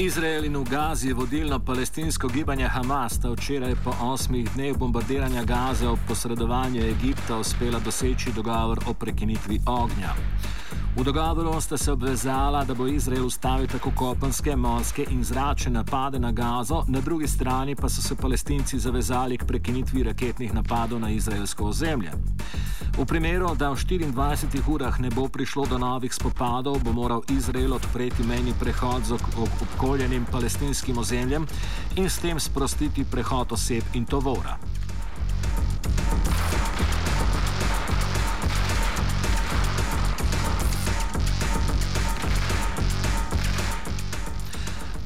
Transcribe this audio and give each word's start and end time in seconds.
Izrael 0.00 0.44
in 0.44 0.56
v 0.56 0.64
Gazi 0.64 1.12
vodilno 1.12 1.58
palestinsko 1.58 2.28
gibanje 2.28 2.64
Hamas 2.68 3.14
sta 3.14 3.28
včeraj 3.30 3.74
po 3.84 3.92
osmih 4.00 4.48
dneh 4.54 4.76
bombardiranja 4.76 5.44
Gaze 5.44 5.88
ob 5.88 5.98
posredovanju 6.08 6.80
Egipta 6.80 7.36
uspela 7.36 7.78
doseči 7.78 8.32
dogovor 8.32 8.78
o 8.88 8.94
prekinitvi 8.94 9.60
ognja. 9.66 10.14
V 11.00 11.04
dogovoru 11.04 11.60
sta 11.60 11.78
se 11.78 11.92
obvezala, 11.92 12.64
da 12.64 12.74
bo 12.74 12.86
Izrael 12.86 13.24
ustavil 13.26 13.66
tako 13.66 13.90
kopenske, 13.96 14.56
morske 14.56 15.06
in 15.10 15.24
zračne 15.24 15.70
napade 15.72 16.18
na 16.18 16.32
Gazo, 16.32 16.84
na 16.88 17.00
drugi 17.00 17.28
strani 17.28 17.74
pa 17.74 17.88
so 17.88 18.02
se 18.02 18.14
palestinci 18.16 18.78
zavezali 18.78 19.38
k 19.38 19.46
prekinitvi 19.46 20.02
raketnih 20.02 20.54
napadov 20.54 21.00
na 21.00 21.10
izraelsko 21.10 21.64
ozemlje. 21.64 22.12
V 22.98 23.06
primeru, 23.06 23.54
da 23.56 23.70
v 23.70 23.76
24 23.76 24.68
urah 24.68 25.00
ne 25.00 25.08
bo 25.10 25.28
prišlo 25.28 25.66
do 25.66 25.78
novih 25.78 26.14
spopadov, 26.14 26.84
bo 26.84 26.92
moral 26.92 27.22
Izrael 27.32 27.72
odpreti 27.74 28.22
mejni 28.22 28.52
prehod 28.60 29.04
z 29.04 29.16
obkoljenim 29.62 30.26
palestinskim 30.32 30.98
ozemljem 30.98 31.46
in 31.96 32.10
s 32.10 32.18
tem 32.18 32.40
sprostiti 32.40 33.04
prehod 33.04 33.52
oseb 33.52 33.84
in 33.94 34.04
tovora. 34.04 34.58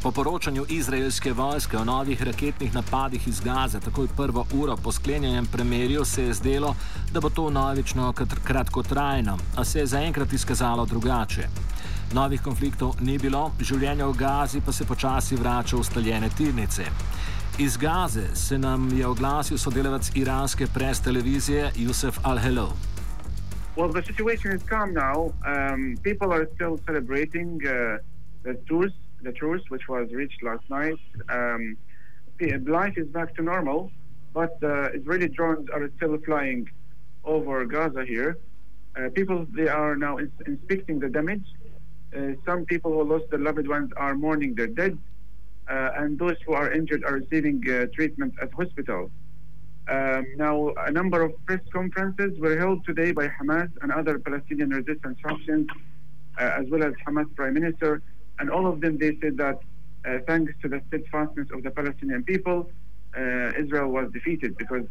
Po 0.05 0.11
poročanju 0.11 0.65
izraelske 0.69 1.33
vojske 1.33 1.77
o 1.77 1.85
novih 1.85 2.23
raketnih 2.23 2.75
napadih 2.75 3.29
iz 3.29 3.41
Gaze, 3.41 3.81
takoj 3.81 4.09
prvo 4.17 4.47
uro 4.53 4.77
po 4.77 4.93
sklenjenem 4.93 5.47
premirju, 5.47 6.05
se 6.05 6.23
je 6.25 6.35
zdelo, 6.35 6.75
da 7.13 7.21
bo 7.21 7.31
to 7.31 7.51
novično 7.51 8.13
kratkotrajno, 8.45 9.39
a 9.57 9.65
se 9.65 9.79
je 9.79 9.87
zaenkrat 9.87 10.33
izkazalo 10.33 10.85
drugače. 10.87 11.47
Novih 12.13 12.43
konfliktov 12.43 12.95
ni 13.01 13.19
bilo, 13.19 13.53
življenje 13.61 14.05
v 14.05 14.17
Gazi 14.19 14.61
pa 14.61 14.73
se 14.73 14.85
počasi 14.85 15.37
vrača 15.37 15.77
v 15.77 15.81
ustaljene 15.81 16.29
tirnice. 16.37 16.85
Iz 17.59 17.77
Gaze 17.77 18.27
se 18.35 18.59
nam 18.59 18.91
je 18.99 19.07
oglasil 19.07 19.59
sodelavec 19.59 20.11
iranske 20.15 20.67
pres 20.75 21.01
televizije 21.01 21.73
Jusef 21.77 22.19
Al-Hello. 22.23 22.73
Well, 23.77 23.93
the 23.93 24.05
situation 24.07 24.53
is 24.53 24.63
calm 24.69 24.93
now. 24.93 25.33
Um, 25.49 25.97
people 26.03 26.29
are 26.33 26.47
still 26.55 26.79
celebrating 26.87 27.57
uh, 27.65 28.05
the 28.43 28.55
tours 28.69 28.93
the 29.25 29.33
truce, 29.33 29.63
which 29.69 29.89
was 29.89 30.13
reached 30.13 30.43
last 30.43 30.69
night. 30.71 30.99
Um, 31.29 31.77
life 32.67 32.97
is 32.97 33.09
back 33.09 33.35
to 33.37 33.43
normal, 33.43 33.91
but 34.33 34.55
uh, 34.63 34.91
Israeli 34.99 35.29
drones 35.29 35.69
are 35.71 35.89
still 35.97 36.17
flying 36.25 36.69
over 37.25 37.65
Gaza 37.65 38.05
here. 38.05 38.39
Uh, 38.97 39.09
people 39.15 39.47
they 39.57 39.69
are 39.69 39.97
now 39.97 40.19
ins 40.19 40.33
inspecting 40.47 40.99
the 41.01 41.09
damage. 41.09 41.47
Uh, 42.17 42.33
some 42.47 42.65
people 42.65 42.93
who 42.93 43.03
lost 43.13 43.27
their 43.31 43.41
loved 43.41 43.67
ones 43.67 43.91
are 43.97 44.15
mourning 44.15 44.55
their 44.55 44.69
dead, 44.69 44.97
uh, 45.69 46.01
and 46.01 46.19
those 46.19 46.37
who 46.47 46.53
are 46.53 46.73
injured 46.73 47.03
are 47.05 47.15
receiving 47.15 47.59
uh, 47.69 47.87
treatment 47.97 48.33
at 48.41 48.53
hospitals. 48.53 49.11
Um, 49.89 50.27
now, 50.37 50.73
a 50.89 50.91
number 50.91 51.21
of 51.23 51.33
press 51.45 51.61
conferences 51.73 52.39
were 52.39 52.57
held 52.57 52.85
today 52.87 53.13
by 53.13 53.27
Hamas 53.29 53.71
and 53.83 53.93
other 53.93 54.19
Palestinian 54.19 54.71
resistance 54.71 55.19
factions, 55.23 55.69
uh, 56.41 56.59
as 56.61 56.67
well 56.71 56.83
as 56.85 56.95
Hamas 57.07 57.29
Prime 57.35 57.55
Minister, 57.55 58.01
and 58.39 58.51
all 58.51 58.67
of 58.67 58.81
them 58.81 58.99
they 58.99 59.17
said 59.21 59.37
that 59.39 59.59
uh, 60.05 60.19
thanks 60.27 60.53
to 60.63 60.69
the 60.69 60.81
steadfastness 60.89 61.49
of 61.53 61.63
the 61.63 61.71
Palestinian 61.71 62.23
people, 62.25 62.71
uh, 63.17 63.53
Israel 63.59 63.89
was 63.89 64.11
defeated 64.13 64.57
because 64.57 64.87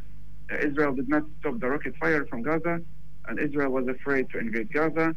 uh, 0.52 0.58
Israel 0.58 0.94
did 0.94 1.08
not 1.08 1.24
stop 1.40 1.60
the 1.60 1.70
rocket 1.70 1.96
fire 1.98 2.26
from 2.26 2.42
Gaza, 2.42 2.82
and 3.28 3.40
Israel 3.40 3.70
was 3.70 3.88
afraid 3.88 4.30
to 4.32 4.40
invade 4.40 4.74
Gaza. 4.74 5.16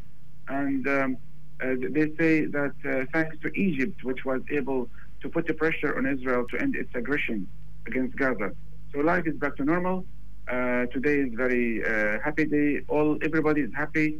And 0.48 0.86
um, 0.86 1.16
uh, 1.62 1.74
they 1.90 2.12
say 2.18 2.46
that 2.46 2.74
uh, 2.84 3.04
thanks 3.12 3.36
to 3.42 3.48
Egypt, 3.58 4.04
which 4.04 4.24
was 4.24 4.42
able 4.50 4.88
to 5.22 5.28
put 5.28 5.46
the 5.46 5.54
pressure 5.54 5.96
on 5.96 6.06
Israel 6.06 6.44
to 6.50 6.60
end 6.60 6.76
its 6.76 6.90
aggression 6.94 7.48
against 7.86 8.16
Gaza. 8.16 8.52
So 8.92 9.00
life 9.00 9.26
is 9.26 9.36
back 9.36 9.56
to 9.56 9.64
normal. 9.64 10.06
Uh, 10.48 10.86
today 10.86 11.18
is 11.20 11.32
very 11.34 11.82
happy 12.22 12.44
day. 12.44 12.80
All 12.88 13.18
everybody 13.22 13.62
is 13.62 13.72
happy. 13.74 14.18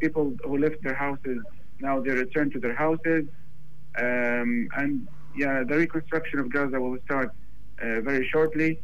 people 0.00 0.34
who 0.44 0.56
left 0.58 0.82
their 0.82 0.94
houses 0.94 1.40
now 1.80 2.00
they 2.00 2.10
return 2.10 2.50
to 2.52 2.60
their 2.60 2.74
houses. 2.74 3.24
Um, 3.98 4.68
and 4.76 5.08
yeah, 5.36 5.62
the 5.64 5.76
reconstruction 5.76 6.38
of 6.38 6.52
Gaza 6.52 6.80
will 6.80 6.98
start 7.04 7.32
uh, 7.80 8.00
very 8.00 8.28
shortly. 8.28 8.80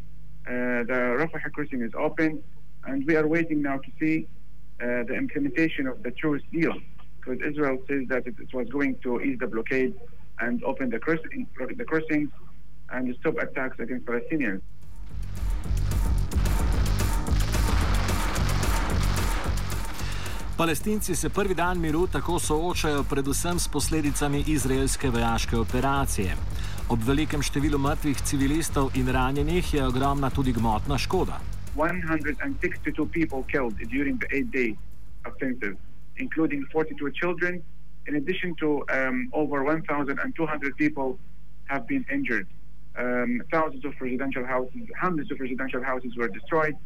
Uh, 0.47 0.85
the 0.91 1.17
Rafah 1.19 1.53
crossing 1.53 1.83
is 1.83 1.93
open, 1.97 2.43
and 2.85 3.05
we 3.07 3.17
are 3.17 3.27
waiting 3.27 3.63
now 3.63 3.79
to 3.79 3.91
see 4.01 4.29
uh, 4.81 5.03
the 5.09 5.15
implementation 5.15 5.87
of 5.87 6.03
the 6.03 6.11
truce 6.13 6.43
deal, 6.53 6.75
because 7.19 7.41
Israel 7.47 7.79
says 7.89 8.05
that 8.09 8.27
it, 8.27 8.35
it, 8.39 8.55
was 8.55 8.69
going 8.69 8.97
to 9.03 9.21
ease 9.21 9.39
the 9.39 9.47
blockade 9.47 9.95
and 10.41 10.63
open 10.65 10.91
the, 10.91 10.99
crossing, 10.99 11.47
the 11.59 11.85
crossings 11.85 12.31
and 12.91 13.17
stop 13.21 13.39
attacks 13.39 13.79
against 13.81 14.07
Palestinians. 14.07 14.61
Palestinci 20.57 21.15
se 21.15 21.29
prvi 21.29 21.55
dan 21.55 21.81
miru 21.81 22.07
tako 22.07 22.39
soočajo 22.39 23.03
predvsem 23.11 23.59
s 23.59 23.69
posledicami 23.69 24.45
izraelske 24.47 25.11
vojaške 25.11 25.57
operacije. 25.57 26.33
Ob 26.89 27.03
velikem 27.05 27.43
številu 27.45 27.77
mrtvih 27.79 28.23
civilistov 28.25 28.97
in 28.97 29.11
ranjenih 29.13 29.75
je 29.75 29.85
ogromna 29.85 30.31
tudi 30.31 30.55
gmotna 30.57 30.97
škoda. 30.99 31.37
162 31.77 33.05
people 33.13 33.45
killed 33.53 33.77
during 33.93 34.17
the 34.17 34.29
eight 34.33 34.49
day 34.51 34.73
offensive, 35.29 35.77
including 36.17 36.65
42 36.73 37.13
children. 37.21 37.61
In 38.09 38.17
addition 38.17 38.57
to 38.57 38.81
um, 38.89 39.29
over 39.33 39.61
1,200 39.61 40.77
people 40.79 41.19
have 41.69 41.85
been 41.87 42.05
injured. 42.09 42.49
Um, 42.97 43.43
thousands 43.53 43.85
of 43.85 43.93
residential 44.01 44.47
houses, 44.47 44.89
hundreds 44.97 45.31
of 45.31 45.37
residential 45.39 45.83
houses 45.85 46.17
were 46.17 46.29
destroyed. 46.29 46.77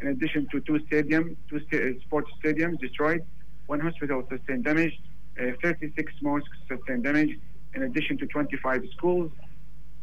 In 0.00 0.08
addition 0.08 0.46
to 0.52 0.60
two 0.60 0.78
stadiums, 0.90 1.36
two 1.48 1.60
sta- 1.66 2.00
sports 2.02 2.30
stadiums 2.42 2.78
destroyed, 2.80 3.24
one 3.66 3.80
hospital 3.80 4.22
sustained 4.30 4.64
damage, 4.64 4.98
uh, 5.40 5.52
36 5.62 6.12
mosques 6.22 6.56
sustained 6.68 7.04
damage, 7.04 7.38
in 7.74 7.82
addition 7.82 8.16
to 8.18 8.26
25 8.26 8.82
schools. 8.96 9.30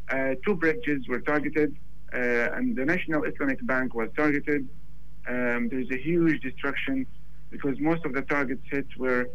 Uh, 0.09 0.35
two 0.45 0.55
bridges 0.55 1.07
were 1.07 1.19
targeted, 1.21 1.75
uh, 2.13 2.17
and 2.17 2.75
the 2.75 2.85
National 2.85 3.23
Islamic 3.23 3.65
Bank 3.65 3.95
was 3.95 4.09
targeted. 4.15 4.67
Um, 5.27 5.69
there's 5.69 5.89
a 5.89 5.97
huge 5.97 6.41
destruction 6.41 7.07
because 7.49 7.79
most 7.79 8.05
of 8.05 8.13
the 8.13 8.21
targets 8.21 8.61
hit 8.69 8.85
were 8.97 9.27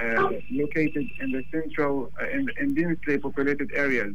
uh, 0.00 0.30
located 0.50 1.06
in 1.20 1.32
the 1.32 1.44
central, 1.52 2.10
uh, 2.20 2.28
in, 2.28 2.48
in 2.58 2.74
densely 2.74 3.18
populated 3.18 3.70
areas. 3.74 4.14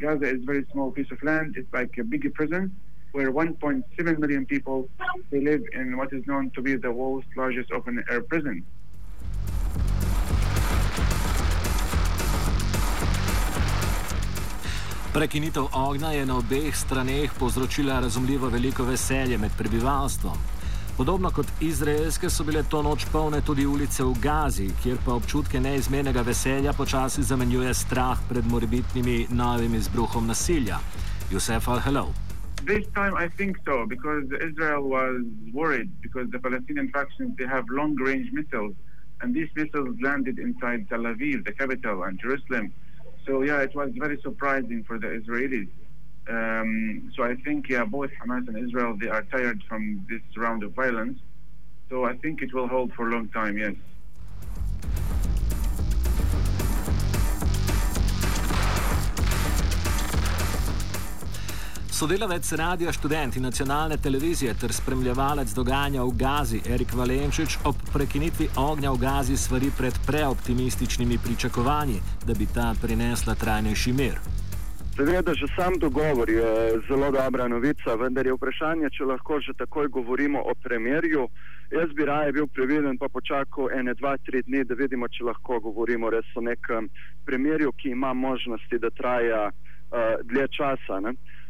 Gaza 0.00 0.24
is 0.24 0.42
a 0.42 0.44
very 0.44 0.66
small 0.72 0.90
piece 0.90 1.10
of 1.12 1.22
land. 1.22 1.54
It's 1.56 1.72
like 1.72 1.96
a 1.98 2.04
big 2.04 2.32
prison 2.34 2.74
where 3.14 3.30
1.7 3.30 4.18
million 4.18 4.44
people 4.44 4.88
they 5.30 5.40
live 5.40 5.62
in 5.80 5.96
what 5.96 6.12
is 6.12 6.22
known 6.26 6.50
to 6.50 6.60
be 6.62 6.76
the 6.76 6.90
world's 6.90 7.26
largest 7.36 7.70
open-air 7.72 8.22
prison. 8.22 8.64
Prekinitev 15.14 15.64
ognja 15.72 16.10
je 16.10 16.26
na 16.26 16.36
obeh 16.36 16.76
straneh 16.76 17.30
povzročila 17.38 18.00
razumljivo 18.00 18.48
veliko 18.48 18.84
veselje 18.84 19.38
med 19.38 19.50
prebivalstvom. 19.58 20.36
Podobno 20.96 21.30
kot 21.30 21.46
izraelske 21.60 22.30
so 22.30 22.44
bile 22.44 22.62
to 22.70 22.82
noč 22.82 23.06
polne 23.12 23.40
tudi 23.40 23.66
ulice 23.66 24.02
v 24.02 24.14
Gazi, 24.22 24.68
kjer 24.82 24.98
pa 25.06 25.14
občutke 25.14 25.60
neizmernega 25.60 26.22
veselja 26.22 26.72
počasi 26.72 27.22
zamenjuje 27.22 27.74
strah 27.74 28.18
pred 28.28 28.46
morebitnimi 28.46 29.26
novimi 29.30 29.76
izbruhom 29.76 30.26
nasilja. 30.26 30.78
Josef 31.30 31.68
Al-Hello. 31.68 32.23
This 32.62 32.86
time, 32.94 33.14
I 33.14 33.28
think 33.28 33.58
so, 33.66 33.84
because 33.86 34.24
Israel 34.40 34.82
was 34.82 35.22
worried 35.52 35.90
because 36.00 36.30
the 36.30 36.38
Palestinian 36.38 36.88
factions 36.90 37.36
they 37.36 37.46
have 37.46 37.66
long-range 37.68 38.32
missiles, 38.32 38.74
and 39.20 39.34
these 39.34 39.48
missiles 39.54 39.96
landed 40.00 40.38
inside 40.38 40.88
Tel 40.88 41.00
Aviv, 41.00 41.44
the 41.44 41.52
capital, 41.52 42.04
and 42.04 42.18
Jerusalem. 42.18 42.72
So 43.26 43.42
yeah, 43.42 43.60
it 43.60 43.74
was 43.74 43.90
very 43.94 44.20
surprising 44.22 44.84
for 44.84 44.98
the 44.98 45.08
Israelis. 45.08 45.68
Um, 46.28 47.12
so 47.14 47.22
I 47.22 47.34
think 47.34 47.68
yeah, 47.68 47.84
both 47.84 48.10
Hamas 48.12 48.48
and 48.48 48.56
Israel 48.56 48.96
they 48.98 49.08
are 49.08 49.22
tired 49.22 49.62
from 49.68 50.06
this 50.08 50.22
round 50.36 50.62
of 50.62 50.72
violence. 50.72 51.18
So 51.90 52.04
I 52.04 52.16
think 52.16 52.40
it 52.40 52.54
will 52.54 52.68
hold 52.68 52.94
for 52.94 53.08
a 53.08 53.12
long 53.12 53.28
time. 53.28 53.58
Yes. 53.58 53.74
Sodelavec 62.04 62.52
Radia 62.52 62.92
Študent 62.92 63.36
in 63.36 63.42
nacionalne 63.42 63.96
televizije 63.96 64.52
ter 64.60 64.72
spremljevalec 64.72 65.48
dogajanja 65.56 66.02
v 66.04 66.12
Gazi 66.22 66.58
Erik 66.74 66.92
Valenčič 66.92 67.56
ob 67.64 67.76
prekinitvi 67.92 68.48
ognja 68.60 68.90
v 68.92 68.98
Gazi 69.00 69.36
svari 69.36 69.70
pred 69.78 69.94
preoptimističnimi 70.06 71.16
pričakovanji, 71.24 71.98
da 72.26 72.34
bi 72.38 72.46
ta 72.54 72.74
prinesla 72.82 73.34
trajnejši 73.34 73.92
mir. 73.92 74.16
Seveda, 74.96 75.32
že 75.34 75.48
sam 75.56 75.78
dogovor 75.80 76.28
je 76.30 76.50
zelo 76.88 77.08
dobra 77.10 77.48
novica, 77.48 77.96
vendar 77.96 78.26
je 78.26 78.36
vprašanje, 78.36 78.90
če 78.96 79.04
lahko 79.04 79.40
že 79.40 79.56
takoj 79.62 79.88
govorimo 79.88 80.42
o 80.44 80.52
premjerju. 80.64 81.24
Jaz 81.72 81.88
bi 81.96 82.04
raje 82.04 82.32
bil 82.32 82.46
previden, 82.46 82.98
pa 82.98 83.08
počakal 83.08 83.72
ene, 83.72 83.94
dva, 83.94 84.16
tri 84.26 84.42
dni, 84.42 84.64
da 84.68 84.74
vidimo, 84.74 85.08
če 85.08 85.24
lahko 85.24 85.56
govorimo 85.60 86.10
res 86.10 86.28
o 86.36 86.44
nekem 86.44 86.90
premjerju, 87.24 87.72
ki 87.72 87.96
ima 87.96 88.12
možnosti, 88.12 88.78
da 88.78 88.90
traja 88.90 89.48
uh, 89.48 90.20
dlje 90.28 90.46
časa. 90.58 91.00
Uh, 91.00 91.40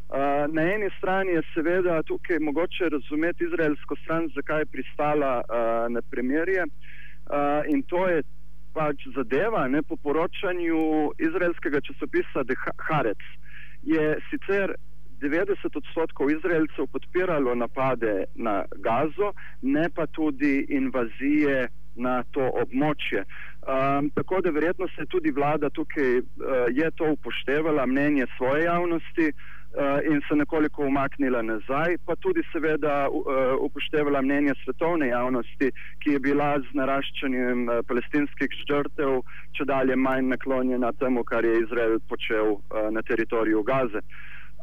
na 0.49 0.62
eni 0.62 0.90
strani 0.99 1.31
je 1.32 1.43
seveda 1.55 2.02
tukaj 2.02 2.38
mogoče 2.38 2.88
razumeti 2.88 3.44
izraelsko 3.44 3.96
stran, 3.96 4.28
zakaj 4.34 4.61
je 4.61 4.66
pristala 4.66 5.43
uh, 5.43 5.93
na 5.93 6.02
premjerje. 6.11 6.64
Uh, 6.64 7.75
in 7.75 7.82
to 7.82 8.08
je 8.08 8.22
pač 8.75 9.06
zadeva, 9.16 9.69
ne 9.69 9.82
po 9.82 9.96
poročanju 9.96 10.81
izraelskega 11.19 11.81
časopisa 11.81 12.44
The 12.44 12.56
Haaretz, 12.88 13.26
je 13.82 14.19
sicer 14.31 14.75
90 15.20 15.76
odstotkov 15.76 16.31
Izraelcev 16.31 16.87
podpiralo 16.93 17.55
napade 17.55 18.25
na 18.34 18.64
Gazo, 18.76 19.32
ne 19.62 19.88
pa 19.94 20.06
tudi 20.06 20.66
invazije 20.69 21.69
na 21.96 22.23
to 22.32 22.50
območje. 22.62 23.25
Um, 23.64 24.11
tako 24.14 24.41
da 24.41 24.50
verjetno 24.50 24.88
se 24.96 25.06
tudi 25.06 25.31
vlada 25.31 25.70
tukaj 25.70 26.19
uh, 26.19 26.25
je 26.70 26.91
to 26.91 27.12
upoštevala, 27.12 27.87
mnenje 27.87 28.26
svoje 28.37 28.64
javnosti. 28.64 29.32
Uh, 29.75 29.99
in 30.06 30.20
se 30.29 30.37
nekoliko 30.37 30.85
umaknila 30.87 31.43
nazaj, 31.43 31.96
pa 32.06 32.14
tudi 32.17 32.43
seveda 32.52 33.08
uh, 33.11 33.25
upoštevala 33.61 34.23
mnenje 34.23 34.52
svetovne 34.64 35.08
javnosti, 35.08 35.70
ki 35.99 36.11
je 36.11 36.20
bila 36.20 36.61
z 36.61 36.79
naraščanjem 36.79 37.64
uh, 37.69 37.81
palestinskih 37.88 38.55
žrtev 38.69 39.25
če 39.58 39.67
dalje 39.67 39.97
manj 39.97 40.31
naklonjena 40.31 40.93
temu, 41.00 41.25
kar 41.25 41.44
je 41.44 41.58
Izrael 41.64 41.99
počel 42.08 42.55
uh, 42.55 42.87
na 42.94 43.02
teritoriju 43.02 43.62
Gaze. 43.67 44.05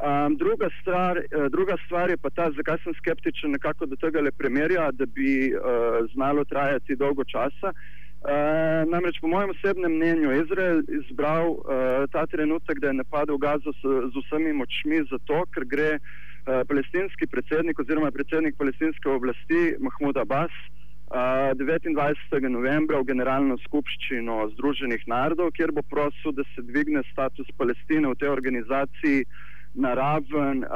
Um, 0.02 0.34
druga, 0.38 0.70
stvar, 0.82 1.18
uh, 1.18 1.46
druga 1.54 1.76
stvar 1.86 2.10
je 2.10 2.18
pa 2.18 2.30
ta, 2.30 2.50
zakaj 2.58 2.78
sem 2.84 2.94
skeptičen 2.98 3.52
nekako 3.54 3.86
do 3.86 3.96
tega 3.96 4.22
le 4.22 4.32
primerja, 4.32 4.90
da 4.92 5.06
bi 5.06 5.54
uh, 5.54 6.02
znalo 6.14 6.44
trajati 6.44 6.96
dolgo 6.96 7.24
časa. 7.24 7.70
Uh, 7.70 8.02
Uh, 8.22 8.86
namreč, 8.86 9.18
po 9.18 9.28
mojem 9.28 9.50
osebnem 9.50 9.96
mnenju, 9.98 10.30
je 10.32 10.42
Izrael 10.44 10.80
izbral 10.94 11.48
uh, 11.50 12.06
ta 12.14 12.28
trenutek, 12.30 12.78
da 12.80 12.88
je 12.88 13.00
napadel 13.02 13.38
Gazo 13.42 13.74
s, 13.74 13.82
z 13.82 14.14
vsemi 14.14 14.54
močmi, 14.54 15.00
zato 15.10 15.40
ker 15.50 15.66
gre 15.66 15.98
uh, 15.98 16.62
palestinski 16.70 17.26
predsednik 17.26 17.82
oziroma 17.82 18.12
predsednik 18.14 18.54
palestinske 18.62 19.10
oblasti 19.10 19.74
Mahmud 19.82 20.22
Abbas 20.22 20.54
uh, 20.54 21.58
29. 21.58 22.46
novembra 22.46 23.02
v 23.02 23.10
Generalno 23.10 23.58
skupščino 23.66 24.52
Združenih 24.54 25.02
narodov, 25.10 25.50
kjer 25.58 25.74
bo 25.74 25.82
prosil, 25.82 26.38
da 26.38 26.46
se 26.54 26.62
dvigne 26.62 27.02
status 27.10 27.50
Palestine 27.58 28.14
v 28.14 28.20
tej 28.22 28.30
organizaciji 28.30 29.26
na 29.74 29.94
raven 29.94 30.64
uh, 30.64 30.70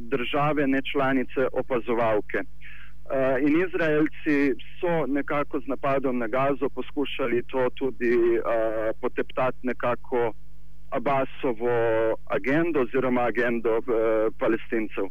države 0.00 0.66
nečlanice 0.66 1.48
opazovalke. 1.52 2.38
Uh, 2.38 3.48
in 3.48 3.52
Izraelci 3.66 4.54
so 4.80 5.06
nekako 5.06 5.60
z 5.60 5.66
napadom 5.66 6.18
na 6.18 6.26
Gazo 6.26 6.68
poskušali 6.68 7.42
to 7.42 7.70
tudi 7.74 8.16
uh, 8.38 8.44
poteptati 9.00 9.58
nekako 9.62 10.32
Abbasovo 10.90 11.76
agendo 12.26 12.80
oziroma 12.80 13.22
agendo 13.22 13.78
uh, 13.78 13.84
palestincev. 14.38 15.04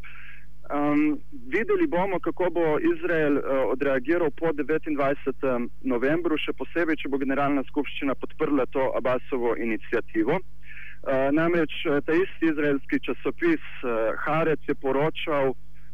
Um, 0.68 1.20
videli 1.48 1.88
bomo, 1.88 2.20
kako 2.20 2.50
bo 2.50 2.66
Izrael 2.94 3.38
uh, 3.38 3.44
odreagiral 3.72 4.30
po 4.32 4.46
29. 4.46 5.70
novembru, 5.82 6.38
še 6.38 6.52
posebej, 6.54 7.00
če 7.00 7.10
bo 7.10 7.18
Generalna 7.18 7.64
skupščina 7.70 8.16
podprla 8.20 8.66
to 8.76 8.92
Abbasovo 9.00 9.56
inicijativo. 9.56 10.40
Uh, 11.08 11.32
namreč 11.32 11.72
ta 12.06 12.14
isti 12.14 12.50
izraelski 12.52 13.00
časopis 13.00 13.64
uh, 13.84 13.92
Harec 14.20 14.60
je 14.68 14.76
poročal, 14.76 15.54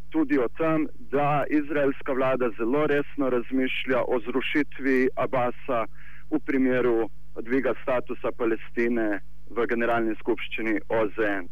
tudi 0.09 0.39
o 0.41 0.47
tem, 0.57 0.87
da 1.13 1.43
izraelska 1.49 2.13
vlada 2.13 2.49
zelo 2.57 2.87
resno 2.87 3.29
razmišlja 3.29 3.99
o 4.07 4.19
zrušitvi 4.25 5.09
Abasa 5.15 5.85
v 6.31 6.39
primeru 6.45 7.09
dviga 7.41 7.73
statusa 7.83 8.31
Palestine 8.37 9.21
v 9.49 9.67
Generalni 9.69 10.15
skupščini 10.21 10.79
OZN. 10.89 11.45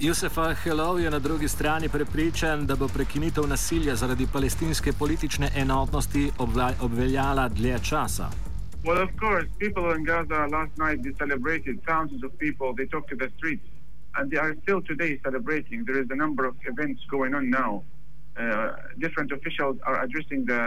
Josefa 0.00 0.54
Helov 0.54 1.00
je 1.00 1.10
na 1.10 1.18
drugi 1.18 1.48
strani 1.48 1.88
prepričan, 1.88 2.66
da 2.66 2.76
bo 2.76 2.88
prekinitev 2.88 3.44
nasilja 3.48 3.94
zaradi 3.94 4.26
palestinske 4.32 4.92
politične 4.92 5.48
enotnosti 5.56 6.30
obveljala 6.80 7.48
dlje 7.48 7.78
časa. 7.78 8.30
Well, 8.84 9.02
of 9.02 9.10
course, 9.20 9.46
people 9.58 9.96
in 9.96 10.04
Gaza 10.04 10.46
last 10.56 10.74
night 10.84 11.02
they 11.02 11.12
celebrated. 11.24 11.74
Thousands 11.92 12.22
of 12.24 12.30
people 12.38 12.68
they 12.78 12.88
took 12.94 13.04
to 13.12 13.16
the 13.16 13.28
streets, 13.36 13.66
and 14.16 14.30
they 14.30 14.40
are 14.44 14.54
still 14.62 14.80
today 14.90 15.20
celebrating. 15.26 15.84
There 15.84 16.00
is 16.04 16.08
a 16.10 16.16
number 16.24 16.44
of 16.50 16.54
events 16.72 17.00
going 17.10 17.34
on 17.34 17.44
now. 17.50 17.72
Uh, 18.40 18.68
different 19.04 19.32
officials 19.32 19.76
are 19.88 19.98
addressing 20.04 20.40
the, 20.46 20.62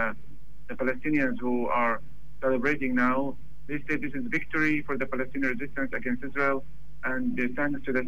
the 0.70 0.76
Palestinians 0.76 1.38
who 1.42 1.56
are 1.82 2.02
celebrating 2.42 2.94
now. 2.94 3.36
They 3.68 3.80
say 3.88 3.96
this 4.06 4.14
is 4.14 4.24
victory 4.40 4.84
for 4.86 4.96
the 5.02 5.08
Palestinian 5.08 5.50
resistance 5.58 5.92
against 6.00 6.24
Israel, 6.24 6.64
and 7.06 7.38
thanks 7.56 7.84
to 7.86 7.94
the 7.94 8.04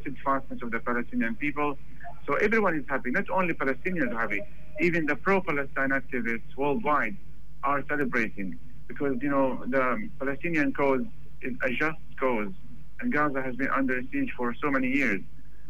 steadfastness 0.00 0.60
of 0.62 0.70
the 0.70 0.80
Palestinian 0.80 1.34
people. 1.36 1.78
So 2.26 2.34
everyone 2.34 2.76
is 2.76 2.84
happy. 2.88 3.10
Not 3.10 3.28
only 3.30 3.54
Palestinians 3.54 4.12
are 4.12 4.20
happy, 4.20 4.42
even 4.80 5.06
the 5.06 5.16
pro-Palestine 5.16 5.90
activists 5.90 6.56
worldwide 6.56 7.16
are 7.64 7.84
celebrating 7.88 8.58
because 8.88 9.16
you 9.22 9.30
know 9.30 9.64
the 9.68 10.08
Palestinian 10.18 10.72
cause 10.72 11.02
is 11.42 11.54
a 11.62 11.70
just 11.70 11.98
cause, 12.18 12.52
and 13.00 13.12
Gaza 13.12 13.42
has 13.42 13.56
been 13.56 13.70
under 13.70 14.00
siege 14.12 14.32
for 14.36 14.54
so 14.62 14.70
many 14.70 14.88
years. 14.88 15.20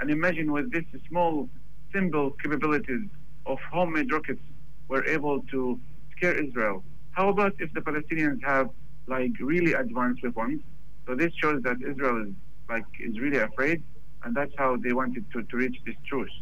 And 0.01 0.11
imagine 0.11 0.53
with 0.53 0.73
this 0.73 0.85
small, 1.09 1.49
simple 1.93 2.31
capabilities 2.43 3.09
of 3.47 3.59
homemade 3.71 4.13
rockets, 4.13 4.41
we're 4.89 5.05
able 5.05 5.41
to 5.53 5.79
scare 6.17 6.33
Israel. 6.33 6.83
How 7.13 7.29
about 7.29 7.55
if 7.59 7.73
the 7.73 7.81
Palestinians 7.81 8.43
have 8.45 8.71
like 9.07 9.33
really 9.41 9.73
advanced 9.75 10.23
weapons? 10.23 10.61
So 11.07 11.15
this 11.15 11.33
shows 11.35 11.63
that 11.63 11.77
Israel 11.87 12.27
is 12.27 12.35
like 12.73 12.89
is 13.09 13.15
really 13.25 13.43
afraid, 13.51 13.83
and 14.23 14.31
that's 14.37 14.55
how 14.63 14.71
they 14.85 14.93
wanted 14.93 15.25
to, 15.33 15.39
to 15.51 15.57
reach 15.57 15.79
this 15.87 15.99
truce. 16.09 16.37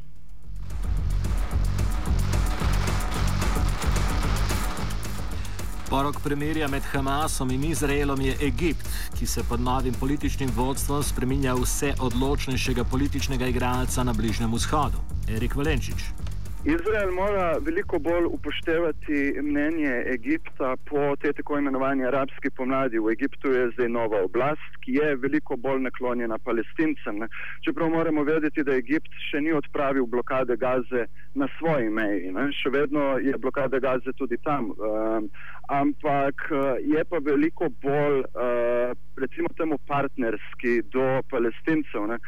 Porok 5.90 6.22
premirja 6.22 6.68
med 6.68 6.82
Hamasom 6.82 7.50
in 7.50 7.64
Izraelom 7.64 8.20
je 8.20 8.36
Egipt, 8.40 8.88
ki 9.18 9.26
se 9.26 9.42
pod 9.48 9.60
novim 9.60 9.94
političnim 10.00 10.50
vodstvom 10.54 11.02
spreminja 11.02 11.54
vse 11.54 11.94
odločnejšega 11.98 12.84
političnega 12.84 13.46
igralca 13.46 14.04
na 14.04 14.12
Bližnjem 14.12 14.54
vzhodu. 14.54 15.02
Erik 15.28 15.54
Valenčič. 15.54 16.29
Izrael 16.64 17.10
mora 17.10 17.56
veliko 17.66 17.98
bolj 17.98 18.24
upoštevati 18.24 19.40
mnenje 19.42 19.92
Egipta 20.14 20.76
po 20.90 21.16
tej 21.16 21.32
tako 21.32 21.58
imenovani 21.58 22.04
arabski 22.04 22.50
pomladi. 22.56 22.98
V 22.98 23.12
Egiptu 23.12 23.52
je 23.52 23.70
zdaj 23.70 23.88
nova 23.88 24.20
oblast, 24.24 24.76
ki 24.84 24.92
je 24.92 25.16
veliko 25.16 25.56
bolj 25.56 25.80
naklonjena 25.80 26.38
palestincem. 26.38 27.18
Ne. 27.18 27.28
Čeprav 27.64 27.88
moramo 27.88 28.24
vedeti, 28.24 28.64
da 28.64 28.76
Egipt 28.76 29.08
še 29.30 29.40
ni 29.40 29.56
odpravil 29.56 30.04
blokade 30.06 30.56
gaze 30.56 31.06
na 31.34 31.48
svoji 31.58 31.90
meji. 31.90 32.32
Ne. 32.32 32.48
Še 32.52 32.72
vedno 32.74 33.18
je 33.22 33.38
blokada 33.38 33.78
gaze 33.78 34.12
tudi 34.18 34.38
tam. 34.44 34.72
Um, 34.74 35.28
ampak 35.70 36.42
uh, 36.50 36.74
je 36.82 37.04
pa 37.06 37.20
veliko 37.22 37.68
bolj, 37.82 38.24
uh, 38.34 38.90
recimo 39.20 39.50
temu, 39.58 39.78
partnerski 39.86 40.80
do 40.90 41.06
palestincev. 41.30 42.08
Uh, 42.10 42.18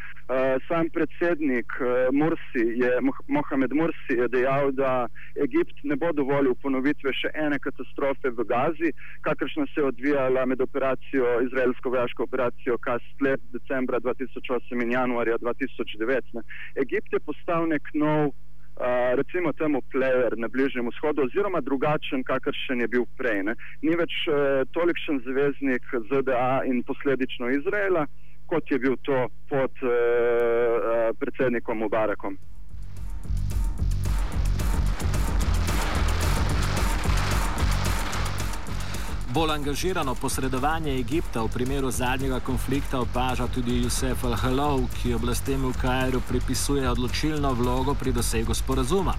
sam 0.68 0.90
predsednik 0.94 1.74
uh, 1.80 2.12
Mursi 2.14 2.62
je 2.78 2.92
Mohamed 3.26 3.74
Mursi 3.74 4.18
je 4.20 4.28
dejal, 4.30 4.70
da 4.78 5.08
Egipt 5.34 5.82
ne 5.82 5.98
bo 5.98 6.12
dovolil 6.14 6.54
ponovitve 6.62 7.10
še 7.16 7.32
ene 7.34 7.58
katastrofe 7.58 8.30
v 8.30 8.46
Gazi, 8.46 8.92
kakršna 9.26 9.66
se 9.72 9.82
je 9.82 9.88
odvijala 9.90 10.46
med 10.46 10.62
operacijo, 10.62 11.40
izraelsko 11.48 11.90
vojaško 11.90 12.28
operacijo 12.30 12.78
Kastleb 12.78 13.42
decembra 13.50 13.98
2008 14.00 14.86
in 14.86 14.94
januarja 14.94 15.42
2009. 15.42 16.38
Ne. 16.38 16.46
Egipt 16.86 17.12
je 17.12 17.20
postal 17.26 17.66
nek 17.74 17.90
nov, 17.98 18.30
Uh, 18.82 19.14
recimo 19.14 19.52
temu 19.52 19.78
plever 19.94 20.34
na 20.38 20.48
Bližnjem 20.48 20.88
vzhodu, 20.90 21.22
oziroma 21.22 21.60
drugačen, 21.60 22.24
kakršen 22.26 22.80
je 22.80 22.88
bil 22.90 23.04
prej. 23.14 23.44
Ne. 23.46 23.54
Ni 23.86 23.94
več 23.94 24.10
uh, 24.26 24.66
tolikšen 24.74 25.20
zvezdnik 25.22 25.86
ZDA 26.10 26.64
in 26.66 26.82
posledično 26.82 27.52
Izraela, 27.54 28.08
kot 28.50 28.66
je 28.74 28.80
bil 28.82 28.96
to 29.06 29.28
pod 29.52 29.84
uh, 29.86 31.14
predsednikom 31.22 31.78
Mubarakom. 31.78 32.34
Bolj 39.34 39.50
angažirano 39.50 40.14
posredovanje 40.14 40.92
Egipta 40.98 41.42
v 41.42 41.48
primeru 41.48 41.90
zadnjega 41.90 42.40
konflikta 42.40 43.00
opaža 43.00 43.46
tudi 43.48 43.78
Jusef 43.80 44.24
Al-Halov, 44.24 44.84
ki 44.92 45.14
oblastem 45.14 45.64
v 45.64 45.72
Kajru 45.80 46.20
pripisuje 46.28 46.84
odločilno 46.90 47.54
vlogo 47.56 47.94
pri 47.94 48.12
dosegu 48.12 48.52
sporazuma. 48.54 49.14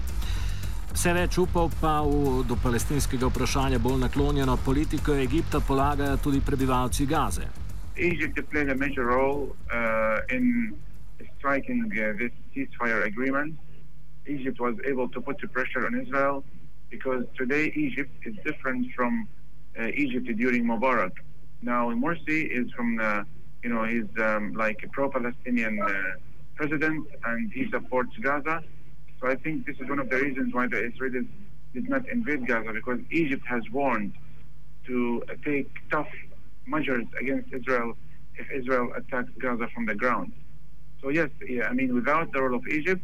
Vse 0.94 1.12
več 1.18 1.38
upov 1.42 1.74
pa 1.80 1.98
v, 2.06 2.44
do 2.46 2.54
palestinskega 2.62 3.26
vprašanja 3.26 3.82
bolj 3.82 3.98
naklonjeno 4.06 4.54
politiko 4.62 5.18
Egipta 5.18 5.58
polagajo 5.58 6.22
tudi 6.22 6.38
prebivalci 6.40 7.10
Gaze. 7.10 7.50
Egypt 7.96 8.38
played 8.50 8.70
a 8.70 8.78
major 8.78 9.10
role 9.10 9.50
uh, 9.74 10.22
in 10.30 10.78
striking 11.38 11.90
uh, 11.90 12.14
this 12.14 12.30
ceasefire 12.54 13.02
agreement. 13.02 13.58
Egypt 14.30 14.60
was 14.60 14.78
able 14.86 15.08
to 15.08 15.20
put 15.20 15.42
the 15.42 15.48
pressure 15.48 15.82
on 15.86 15.98
Israel 15.98 16.44
because 16.90 17.26
today 17.34 17.72
Egypt 17.74 18.14
is 18.22 18.38
different 18.46 18.86
from 18.94 19.26
Egypt 19.82 20.26
during 20.36 20.64
Mubarak. 20.64 21.12
Now 21.62 21.90
Morsi 21.90 22.48
is 22.50 22.70
from 22.72 22.96
the, 22.96 23.26
you 23.62 23.70
know, 23.70 23.84
he's 23.84 24.04
um, 24.22 24.52
like 24.54 24.82
a 24.84 24.88
pro-Palestinian 24.88 25.80
uh, 25.80 25.88
president 26.54 27.06
and 27.24 27.52
he 27.52 27.70
supports 27.70 28.16
Gaza. 28.20 28.62
So 29.20 29.28
I 29.28 29.36
think 29.36 29.66
this 29.66 29.76
is 29.80 29.88
one 29.88 29.98
of 29.98 30.10
the 30.10 30.16
reasons 30.16 30.52
why 30.54 30.66
the 30.66 30.76
Israelis 30.76 31.26
did 31.72 31.88
not 31.88 32.08
invade 32.08 32.46
Gaza 32.46 32.72
because 32.72 33.00
Egypt 33.10 33.44
has 33.46 33.62
warned 33.72 34.12
to 34.86 35.22
take 35.44 35.68
tough 35.90 36.08
measures 36.66 37.06
against 37.20 37.52
Israel 37.52 37.96
if 38.36 38.46
Israel 38.50 38.90
attacks 38.96 39.30
Gaza 39.38 39.68
from 39.74 39.86
the 39.86 39.94
ground. 39.94 40.32
So 41.02 41.08
yes, 41.08 41.30
yeah, 41.46 41.64
I 41.68 41.72
mean, 41.72 41.94
without 41.94 42.32
the 42.32 42.42
role 42.42 42.56
of 42.56 42.66
Egypt, 42.68 43.02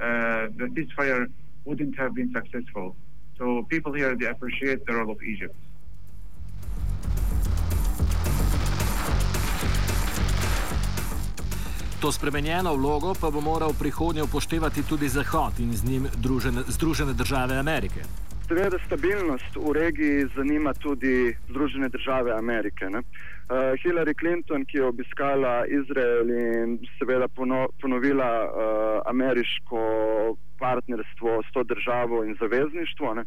uh, 0.00 0.48
the 0.56 0.66
ceasefire 0.74 1.26
wouldn't 1.64 1.98
have 1.98 2.14
been 2.14 2.32
successful. 2.32 2.96
So 3.36 3.64
people 3.68 3.92
here 3.92 4.16
they 4.16 4.26
appreciate 4.26 4.86
the 4.86 4.94
role 4.94 5.10
of 5.10 5.22
Egypt. 5.22 5.54
To 12.00 12.12
spremenjeno 12.12 12.74
vlogo 12.74 13.12
pa 13.20 13.30
bo 13.30 13.40
moral 13.40 13.72
prihodnje 13.80 14.22
upoštevati 14.22 14.82
tudi 14.88 15.08
Zahod 15.08 15.58
in 15.58 15.72
z 15.72 15.84
njim 15.84 16.06
družene, 16.16 16.62
Združene 16.68 17.12
države 17.12 17.58
Amerike. 17.58 18.00
Seveda, 18.48 18.78
stabilnost 18.86 19.56
v 19.56 19.72
regiji 19.72 20.28
zanima 20.36 20.74
tudi 20.74 21.36
Združene 21.50 21.88
države 21.88 22.32
Amerike. 22.38 22.86
Uh, 22.86 23.02
Hillary 23.82 24.14
Clinton, 24.20 24.64
ki 24.64 24.76
je 24.76 24.84
obiskala 24.84 25.66
Izrael 25.66 26.30
in 26.30 26.78
seveda 26.98 27.28
pono, 27.28 27.66
ponovila 27.82 28.30
uh, 28.46 28.52
ameriško 29.06 29.80
partnerstvo 30.58 31.42
s 31.50 31.52
to 31.52 31.62
državo 31.64 32.24
in 32.24 32.36
zavezništvo, 32.40 33.14
ne, 33.14 33.24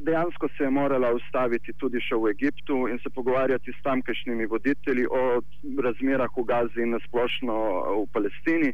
dejansko 0.00 0.48
se 0.56 0.64
je 0.64 0.70
morala 0.70 1.12
ustaviti 1.12 1.72
tudi 1.76 2.00
še 2.00 2.16
v 2.16 2.30
Egiptu 2.32 2.88
in 2.88 2.98
se 3.02 3.10
pogovarjati 3.10 3.72
s 3.72 3.82
tamkajšnjimi 3.84 4.46
voditelji 4.46 5.04
o 5.10 5.40
razmerah 5.84 6.32
v 6.36 6.44
Gazi 6.48 6.82
in 6.82 6.96
nasplošno 6.96 7.56
v 8.02 8.06
Palestini. 8.12 8.72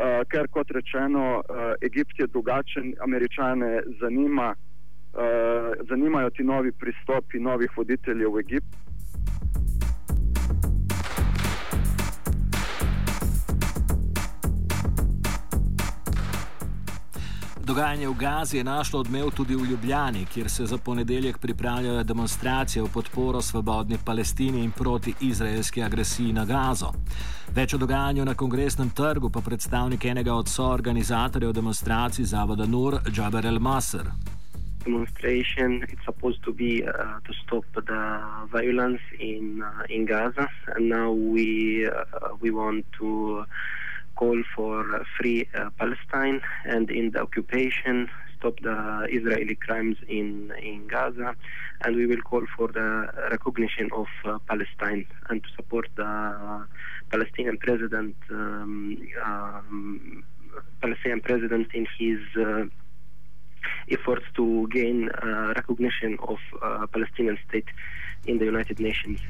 Uh, 0.00 0.22
ker, 0.30 0.46
kot 0.48 0.70
rečeno, 0.70 1.42
uh, 1.42 1.72
Egipt 1.82 2.20
je 2.20 2.26
drugačen, 2.26 2.94
američane 3.02 3.82
zanima, 4.00 4.52
uh, 4.54 5.72
zanimajo 5.88 6.30
ti 6.30 6.44
novi 6.44 6.72
pristopi 6.72 7.40
novih 7.40 7.74
voditeljev 7.76 8.32
v 8.36 8.40
Egiptu. 8.40 8.89
Dogajanje 17.70 18.08
v 18.08 18.14
Gazi 18.18 18.56
je 18.56 18.64
našlo 18.64 19.00
odmev 19.00 19.30
tudi 19.30 19.54
v 19.54 19.64
Ljubljani, 19.70 20.26
kjer 20.26 20.50
se 20.50 20.66
za 20.66 20.78
ponedeljek 20.78 21.38
pripravljajo 21.38 22.02
demonstracije 22.02 22.82
v 22.82 22.88
podporo 22.94 23.42
svobodni 23.42 23.98
Palestini 24.06 24.64
in 24.64 24.70
proti 24.70 25.14
izraelski 25.20 25.82
agresiji 25.82 26.32
na 26.32 26.44
Gazo. 26.44 26.90
Več 27.54 27.74
o 27.74 27.78
dogajanju 27.78 28.24
na 28.24 28.34
kongresnem 28.34 28.90
trgu 28.90 29.30
pa 29.30 29.40
predstavnik 29.40 30.04
enega 30.04 30.34
od 30.34 30.48
soorganizatorjev 30.48 31.52
demonstracij 31.52 32.24
Zavoda 32.24 32.66
Nur, 32.66 32.98
Džaber 33.10 33.46
El 33.46 33.60
Masr. 33.60 34.10
demonstration. 34.84 35.84
It's 35.92 36.04
supposed 36.04 36.42
to 36.42 36.52
be 36.52 36.82
uh, 36.82 37.20
to 37.26 37.32
stop 37.44 37.64
the 37.74 38.02
violence 38.50 39.02
in 39.18 39.62
uh, 39.62 39.94
in 39.94 40.06
Gaza, 40.06 40.48
and 40.74 40.88
now 40.88 41.12
we 41.12 41.86
uh, 41.86 42.34
we 42.40 42.50
want 42.50 42.84
to 42.98 43.44
call 44.20 44.38
for 44.54 44.76
free 45.16 45.40
uh, 45.54 45.70
Palestine 45.80 46.38
and 46.64 46.90
in 46.90 47.06
the 47.12 47.20
occupation 47.26 47.96
stop 48.40 48.58
the 48.68 49.06
Israeli 49.18 49.54
crimes 49.66 49.98
in 50.18 50.28
in 50.70 50.78
Gaza, 50.94 51.28
and 51.82 51.90
we 52.00 52.04
will 52.10 52.22
call 52.30 52.44
for 52.56 52.68
the 52.78 52.88
recognition 53.34 53.86
of 54.02 54.08
uh, 54.24 54.38
Palestine 54.50 55.02
and 55.28 55.38
to 55.44 55.48
support 55.58 55.86
the 56.02 56.12
Palestinian 57.12 57.56
president. 57.66 58.16
Um, 58.30 58.96
um, 59.24 60.24
Palestinian 60.82 61.20
president 61.20 61.68
in 61.78 61.86
his 61.98 62.20
uh, 62.36 62.64
efforts 63.96 64.26
to 64.38 64.44
gain 64.78 64.98
uh, 65.10 65.52
recognition 65.60 66.12
of 66.32 66.40
uh, 66.62 66.86
Palestinian 66.94 67.38
state 67.46 67.68
in 68.26 68.38
the 68.38 68.46
United 68.46 68.78
Nations. 68.88 69.20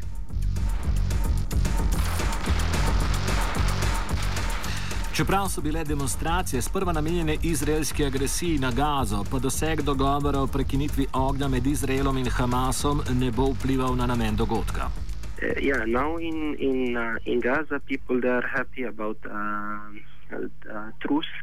Čeprav 5.20 5.48
so 5.48 5.60
bile 5.60 5.84
demonstracije 5.84 6.62
sprva 6.62 6.92
namenjene 6.92 7.36
izraelski 7.42 8.04
agresiji 8.04 8.58
na 8.58 8.70
Gazo, 8.70 9.24
pa 9.30 9.38
doseg 9.38 9.82
dogovora 9.82 10.40
o 10.40 10.46
prekinitvi 10.46 11.06
ognja 11.12 11.48
med 11.48 11.66
Izraelom 11.66 12.18
in 12.18 12.30
Hamasom 12.30 13.00
ne 13.20 13.30
bo 13.30 13.44
vplival 13.52 13.96
na 13.96 14.06
namen 14.06 14.36
dogodka. 14.36 14.84
Uh, 14.86 15.62
yeah, 15.62 15.84
now 15.86 16.18
in 16.20 16.56
in 16.58 16.96
uh, 16.96 17.32
in 17.32 17.40
Gaza, 17.40 17.80
people 17.88 18.20
they 18.20 18.30
are 18.30 18.48
happy 18.56 18.84
about 18.84 19.18
uh, 19.26 19.32
uh, 20.32 20.88
truce. 21.02 21.34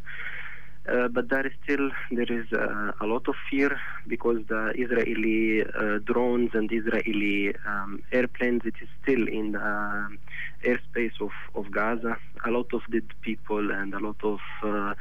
Uh, 0.88 1.08
but 1.10 1.30
there 1.30 1.46
is 1.46 1.52
still 1.64 1.90
there 2.12 2.32
is 2.32 2.46
uh, 2.54 2.92
a 3.02 3.06
lot 3.06 3.28
of 3.28 3.36
fear 3.50 3.78
because 4.08 4.38
the 4.48 4.72
Israeli 4.76 5.64
uh, 5.64 6.00
drones 6.06 6.52
and 6.54 6.72
Israeli 6.72 7.54
um, 7.66 8.02
airplanes 8.14 8.62
it 8.64 8.76
is 8.82 8.88
still 9.02 9.28
in 9.28 9.52
the 9.52 10.18
airspace 10.64 11.20
of, 11.20 11.32
of 11.56 11.72
Gaza. 11.72 12.18
A 12.46 12.52
lot 12.52 12.68
of 12.74 12.82
dead 12.90 13.04
people 13.22 13.72
and 13.72 13.94
a 13.94 14.00
lot 14.00 14.24
of 14.24 14.40
uh, 14.64 14.94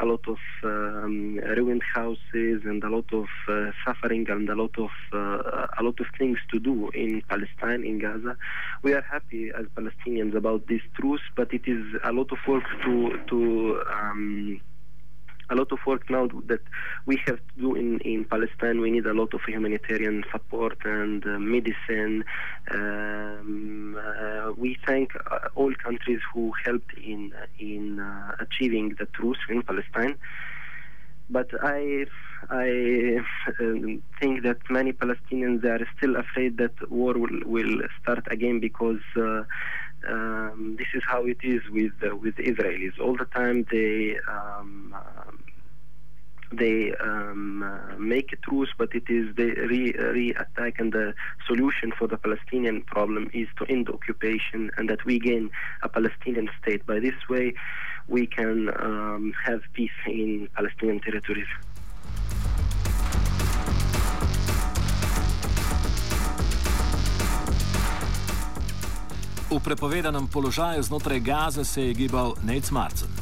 a 0.00 0.04
lot 0.04 0.24
of 0.28 0.38
um, 0.64 1.38
ruined 1.56 1.82
houses 1.94 2.62
and 2.64 2.82
a 2.84 2.88
lot 2.88 3.12
of 3.12 3.26
uh, 3.48 3.70
suffering 3.84 4.26
and 4.28 4.48
a 4.48 4.54
lot 4.54 4.76
of 4.78 4.90
uh, 5.12 5.66
a 5.78 5.82
lot 5.82 5.98
of 6.00 6.06
things 6.18 6.38
to 6.52 6.58
do 6.58 6.90
in 6.94 7.22
Palestine 7.28 7.84
in 7.84 7.98
Gaza. 7.98 8.36
We 8.82 8.92
are 8.92 9.04
happy 9.08 9.50
as 9.56 9.66
Palestinians 9.76 10.36
about 10.36 10.66
this 10.68 10.82
truce, 10.98 11.22
but 11.36 11.52
it 11.52 11.62
is 11.66 11.84
a 12.04 12.12
lot 12.12 12.30
of 12.32 12.38
work 12.46 12.64
to 12.84 13.18
to 13.28 13.82
um, 13.92 14.60
a 15.50 15.54
lot 15.54 15.72
of 15.72 15.78
work 15.86 16.08
now 16.10 16.28
that 16.46 16.60
we 17.06 17.20
have 17.26 17.36
to 17.36 17.60
do 17.60 17.74
in, 17.74 17.98
in 18.00 18.24
Palestine. 18.24 18.80
We 18.80 18.90
need 18.90 19.06
a 19.06 19.14
lot 19.14 19.34
of 19.34 19.40
humanitarian 19.46 20.24
support 20.30 20.78
and 20.84 21.24
uh, 21.26 21.38
medicine. 21.38 22.24
Um, 22.70 23.96
uh, 23.96 24.52
we 24.56 24.76
thank 24.86 25.12
uh, 25.30 25.48
all 25.54 25.72
countries 25.74 26.20
who 26.32 26.52
helped 26.64 26.92
in 26.98 27.32
in 27.58 28.00
uh, 28.00 28.36
achieving 28.40 28.96
the 28.98 29.06
truce 29.06 29.38
in 29.48 29.62
Palestine. 29.62 30.16
But 31.30 31.50
I 31.62 32.06
I 32.50 33.18
um, 33.60 34.02
think 34.20 34.42
that 34.44 34.58
many 34.70 34.92
Palestinians 34.92 35.64
are 35.64 35.86
still 35.96 36.16
afraid 36.16 36.58
that 36.58 36.74
war 36.90 37.14
will, 37.14 37.40
will 37.44 37.82
start 38.00 38.26
again 38.30 38.60
because 38.60 39.02
uh, 39.16 39.42
um, 40.08 40.76
this 40.78 40.86
is 40.94 41.02
how 41.06 41.26
it 41.26 41.38
is 41.42 41.60
with 41.70 41.92
uh, 42.02 42.14
with 42.16 42.36
Israelis. 42.36 42.98
All 43.00 43.16
the 43.16 43.24
time 43.26 43.66
they 43.70 44.16
um, 44.28 44.77
they 46.52 46.92
um, 47.00 47.62
uh, 47.62 47.98
make 47.98 48.32
a 48.32 48.36
truce, 48.36 48.70
but 48.76 48.94
it 48.94 49.04
is 49.08 49.34
they 49.36 49.44
re, 49.44 49.92
re 49.92 50.34
attack, 50.34 50.78
and 50.78 50.92
the 50.92 51.14
solution 51.46 51.92
for 51.98 52.06
the 52.08 52.16
Palestinian 52.16 52.82
problem 52.82 53.30
is 53.32 53.48
to 53.58 53.64
end 53.66 53.86
the 53.86 53.92
occupation 53.92 54.70
and 54.76 54.88
that 54.88 55.04
we 55.04 55.18
gain 55.18 55.50
a 55.82 55.88
Palestinian 55.88 56.48
state. 56.60 56.86
By 56.86 57.00
this 57.00 57.18
way, 57.28 57.54
we 58.08 58.26
can 58.26 58.68
um, 58.80 59.34
have 59.44 59.60
peace 59.74 60.00
in 60.06 60.48
Palestinian 60.54 61.00
territories. 61.00 61.48
V 69.48 69.56
prepovedanem 69.64 70.28
položaju 70.28 70.82
znotraj 70.82 71.20
Gaze 71.20 71.64
se 71.64 71.82
je 71.82 71.94
gibal 71.94 72.34
Nate 72.44 72.68
Marcin. 72.72 73.17